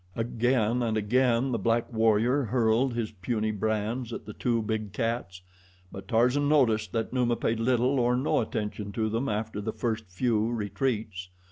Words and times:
Again 0.15 0.81
and 0.81 0.97
again 0.97 1.51
the 1.51 1.59
black 1.59 1.93
warrior 1.93 2.41
hurled 2.45 2.95
his 2.95 3.11
puny 3.11 3.51
brands 3.51 4.11
at 4.11 4.25
the 4.25 4.33
two 4.33 4.63
big 4.63 4.93
cats; 4.93 5.43
but 5.91 6.07
Tarzan 6.07 6.49
noticed 6.49 6.91
that 6.93 7.13
Numa 7.13 7.35
paid 7.35 7.59
little 7.59 7.99
or 7.99 8.15
no 8.17 8.39
attention 8.41 8.91
to 8.93 9.09
them 9.09 9.29
after 9.29 9.61
the 9.61 9.71
first 9.73 10.05
few 10.09 10.47
retreats. 10.49 11.29